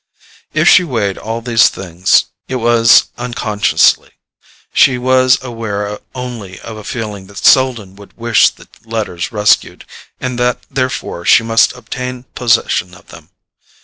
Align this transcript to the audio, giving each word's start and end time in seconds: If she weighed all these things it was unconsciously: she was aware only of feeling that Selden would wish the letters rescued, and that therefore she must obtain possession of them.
If 0.51 0.67
she 0.67 0.83
weighed 0.83 1.19
all 1.19 1.41
these 1.41 1.69
things 1.69 2.25
it 2.47 2.55
was 2.55 3.09
unconsciously: 3.19 4.09
she 4.73 4.97
was 4.97 5.37
aware 5.43 5.99
only 6.15 6.59
of 6.61 6.87
feeling 6.87 7.27
that 7.27 7.37
Selden 7.45 7.95
would 7.97 8.17
wish 8.17 8.49
the 8.49 8.67
letters 8.83 9.31
rescued, 9.31 9.85
and 10.19 10.39
that 10.39 10.59
therefore 10.71 11.23
she 11.23 11.43
must 11.43 11.73
obtain 11.73 12.23
possession 12.33 12.95
of 12.95 13.09
them. 13.09 13.29